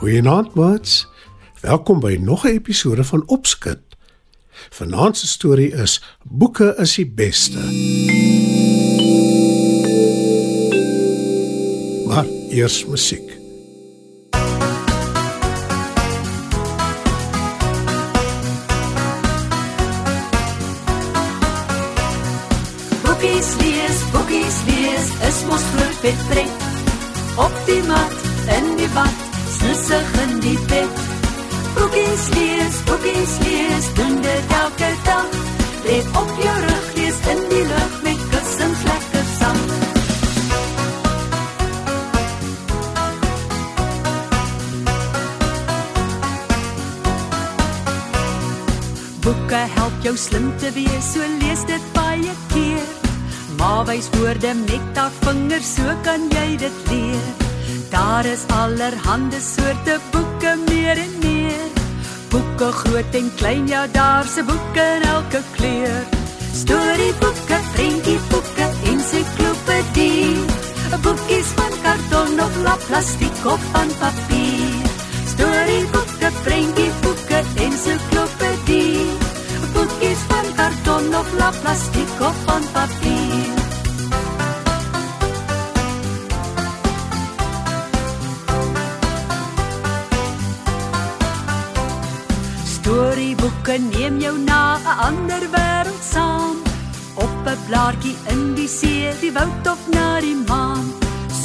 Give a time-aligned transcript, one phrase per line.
[0.00, 1.08] Goeienaand, maats.
[1.60, 3.78] Welkom by nog 'n episode van Opskud.
[4.70, 7.58] Vanaand se storie is Boeke is die beste.
[12.06, 13.38] Maar eers musiek.
[23.02, 26.52] Boekies lees, boekies lees, is mos groot vet pret.
[27.36, 28.12] Op die mat,
[28.56, 29.29] in die bad,
[29.60, 31.00] snussig in die bed.
[31.76, 35.28] Boekies lees, boekies lees, doen dit elke dag.
[35.84, 39.60] Let op jou rug, lees in die lug met kussings lekker saam.
[49.20, 52.88] Boeke help jou slim te wees, so lees dit baie keer.
[53.60, 57.49] Maar wys woorde met daar vingers, so kan jy dit leer.
[57.90, 61.68] Daar is allerhande soorte boeke meer en meer.
[62.28, 66.02] Boeke groot en klein, ja, daar's 'n boek in elke kleur.
[66.54, 70.44] Storieboeke, prentjieboeke, ensiklopedie.
[71.02, 74.88] Boekies van karton of lap plastiek of van papier.
[75.32, 79.06] Storieboeke, prentjieboeke, ensiklopedie.
[79.72, 83.09] Boekies van karton of lap plastiek of van papier.
[93.10, 96.56] Storieboeke neem jou na 'n ander wêreld saam.
[97.24, 100.86] Op 'n blaartjie in die see, die woud of na die maan.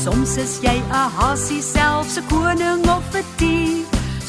[0.03, 3.85] Soms is jy 'n hasie selfs 'n koning of 'n dier.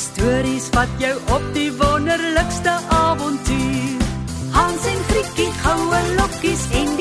[0.06, 2.74] Stories wat jou op die wonderlikste
[3.04, 4.00] avontuur.
[4.56, 6.96] Hans en Grietjie, goue lokkies en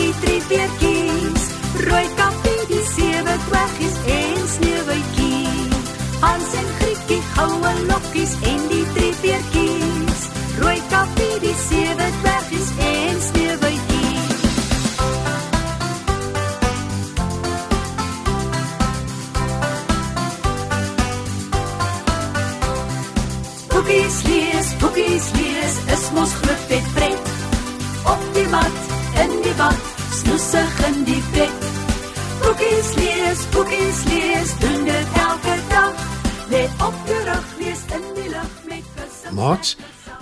[32.56, 36.04] Boekies lees, boekies lees, doen dit elke dag.
[36.48, 39.34] Let op jou rug, lees in die lug met kussings.
[39.36, 39.74] Maats,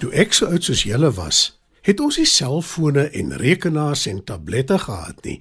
[0.02, 1.42] toe ek so oud soos julle was,
[1.86, 5.38] het ons nie selfone en rekenaars en tablette gehad nie.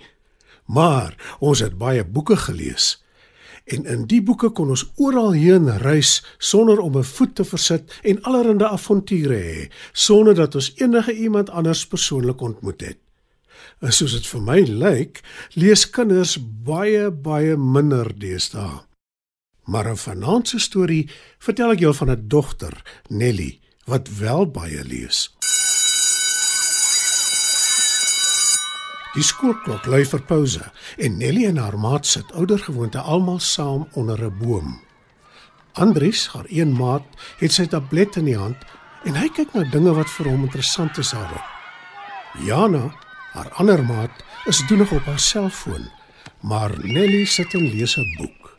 [0.69, 2.99] Maar ons het baie boeke gelees.
[3.73, 7.89] En in die boeke kon ons oral heen reis sonder om 'n voet te versit
[8.05, 13.02] en allerlei avonture hê, sonder dat ons enige iemand anders persoonlik ontmoet het.
[13.81, 15.21] En soos dit vir my lyk,
[15.55, 18.83] lees kinders baie baie minder deesdae.
[19.65, 24.85] Maar in vanaand se storie vertel ek jou van 'n dogter, Nelly, wat wel baie
[24.85, 25.31] lees.
[29.13, 30.63] Die skoolklok lui vir pouse
[30.97, 34.81] en Nelly en haar maat sit oudergewoonte almal saam onder 'n boom.
[35.73, 37.05] Andries, haar een maat,
[37.39, 38.57] het sy tablet in die hand
[39.05, 41.45] en hy kyk na dinge wat vir hom interessant is daarop.
[42.45, 42.93] Jana,
[43.33, 45.91] haar ander maat, is doenig op haar selfoon,
[46.41, 48.57] maar Nelly sit en lees 'n boek.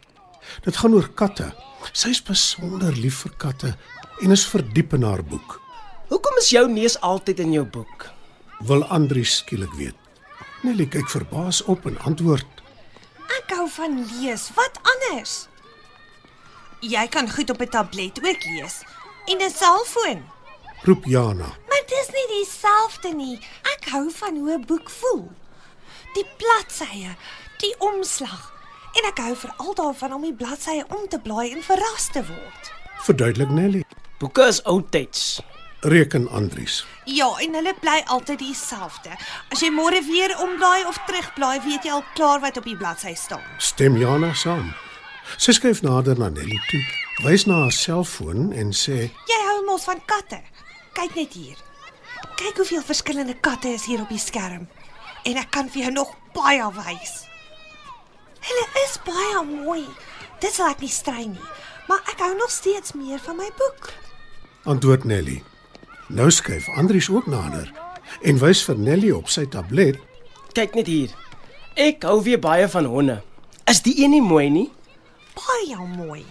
[0.62, 1.54] Dit gaan oor katte.
[1.92, 3.76] Sy's besonder lief vir katte
[4.22, 5.62] en is verdiep in haar boek.
[6.08, 8.10] Hoekom is jou neus altyd in jou boek?
[8.60, 9.96] Wil Andries skielik weet.
[10.64, 12.62] Nelly kyk verbaas op en antwoord:
[13.40, 14.50] Ek hou van lees.
[14.56, 15.48] Wat anders?
[16.80, 18.84] Jy kan goed op 'n tablet ook lees
[19.26, 20.24] en 'n selfoon.
[20.84, 21.48] roep Jana.
[21.70, 23.40] Maar dis nie dieselfde nie.
[23.84, 25.32] Ek hou van hoe 'n boek voel.
[26.14, 27.16] Die bladsye,
[27.60, 28.54] die omslag.
[28.96, 32.72] En ek hou veral daarvan om die bladsye om te blaai en verras te word.
[33.04, 33.84] Verduidelik Nelly.
[34.20, 35.42] Boeke is oudtyds.
[35.80, 36.86] Reken Andries.
[37.06, 39.18] Ja, en hulle bly altyd dieselfde.
[39.52, 43.14] As jy môre weer omblaai of terugblaai, weet jy al klaar wat op die bladsy
[43.16, 43.44] staan.
[43.58, 44.74] Stem Jana saam.
[45.38, 46.84] Sy skuif nader na Nelly toe,
[47.28, 50.40] wys na haar selfoon en sê: Jy hou mos van katte.
[50.94, 51.73] Kyk net hier.
[52.44, 54.66] Kyk hoeveel verskillende katte is hier op die skerm.
[55.24, 57.14] En ek kan vir jou nog baie wys.
[58.44, 59.86] Hulle is baie mooi.
[60.44, 61.46] Dit sal ek nie strei nie,
[61.88, 63.94] maar ek hou nog steeds meer van my boek.
[64.68, 65.38] Antwoord Nelly.
[66.12, 67.72] Nou skuif Andries ook nader
[68.28, 70.02] en wys vir Nelly op sy tablet.
[70.52, 71.16] Kyk net hier.
[71.80, 73.22] Ek hou weer baie van honde.
[73.72, 74.68] Is die een nie mooi nie?
[75.40, 76.26] Baie mooi.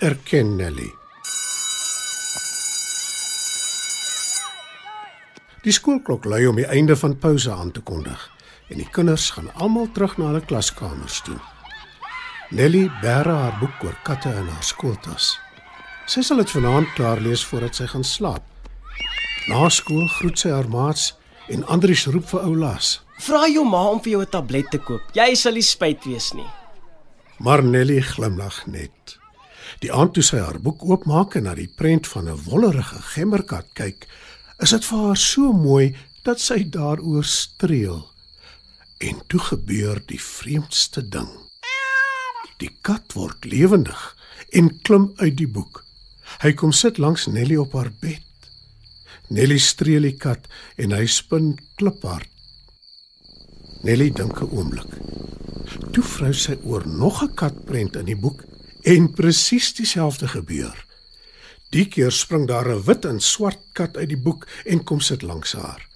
[0.00, 0.88] Erken Nelly.
[5.62, 8.30] Die skoolklok lui om die einde van pouse aan te kondig
[8.68, 11.38] en die kinders gaan almal terug na hulle klaskamers toe.
[12.54, 15.34] Nelly bære haar boek oor katte in haar skooltas.
[16.08, 18.44] Sy sal dit vanaand klaar lees voordat sy gaan slaap.
[19.48, 21.10] Na skool groet sy haar maats
[21.52, 22.98] en Andries roep vir Oulas.
[23.24, 25.02] Vra jou ma om vir jou 'n tablet te koop.
[25.14, 26.48] Jy sal nie spyt wees nie.
[27.38, 29.18] Maar Nelly glimlag net.
[29.80, 33.66] Die aand toe sy haar boek oopmaak en na die prent van 'n wollerige gemmerkat
[33.74, 34.06] kyk,
[34.62, 35.96] is dit vir haar so mooi
[36.26, 38.00] dat sy daaroor streel.
[38.98, 41.28] En toe gebeur die vreemdste ding.
[42.58, 44.00] Die kat word lewendig
[44.58, 45.84] en klim uit die boek.
[46.42, 48.24] Hy kom sit langs Nelly op haar bed.
[49.30, 50.48] Nelly streel die kat
[50.80, 52.28] en hy spin kliphard.
[53.86, 54.90] Nelly dink 'n oomblik.
[55.92, 58.42] Toe vrou sy oor nog 'n katprent in die boek
[58.82, 60.87] en presies dieselfde gebeur.
[61.74, 65.22] Die keer spring daar 'n wit en swart kat uit die boek en kom sit
[65.22, 65.88] langs haar.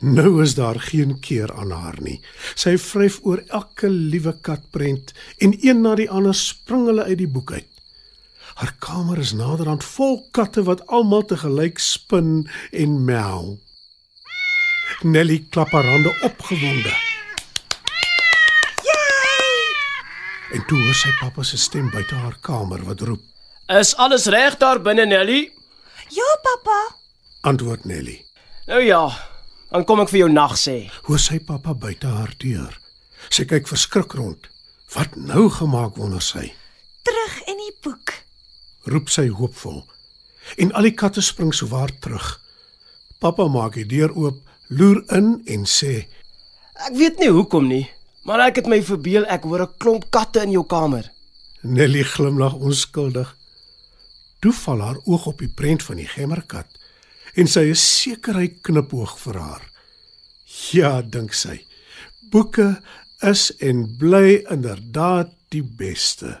[0.00, 2.20] Nou is daar geen keer aan haar nie.
[2.54, 7.28] Sy vryf oor elke liewe katprent en een na die ander spring hulle uit die
[7.28, 7.68] boek uit.
[8.54, 13.60] Haar kamer is naderhand vol katte wat almal te gelyk spin en mel.
[15.02, 16.94] Nelly klap haar hande opgewonde.
[20.52, 23.22] En toe hoor sy pappa se stem buite haar kamer wat roep.
[23.68, 25.52] Is alles reg daar binne, Nelly?
[26.08, 26.94] Ja, pappa.
[27.40, 28.24] Antwoord Nelly.
[28.66, 29.08] Nou ja,
[29.70, 30.90] dan kom ek vir jou nag sê.
[31.06, 32.74] Hoor sy pappa buite haar deur.
[33.30, 34.48] Sy kyk verskrik rond.
[34.92, 36.50] Wat nou gemaak wonder sy?
[37.06, 38.12] Terug in die boek.
[38.90, 39.82] Roep sy hoopvol.
[40.58, 42.34] En al die katte spring souwaar terug.
[43.22, 46.08] Pappa maak die deur oop, loer in en sê:
[46.82, 47.84] Ek weet nie hoekom nie,
[48.26, 51.06] maar ek het my verbeel ek hoor 'n klomp katte in jou kamer.
[51.62, 53.36] Nelly glimlag onskuldig.
[54.42, 56.66] Toe val haar oog op die prent van die gemmerkat
[57.38, 59.68] en sy is seker hy knipoog vir haar.
[60.74, 61.60] Ja, dink sy.
[62.32, 62.74] Boeke
[63.22, 66.40] is en bly inderdaad die beste.